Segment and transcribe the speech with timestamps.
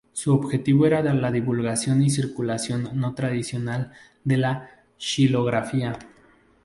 [0.13, 3.91] Su objetivo era la divulgación y circulación no tradicional
[4.23, 5.99] de la xilografía.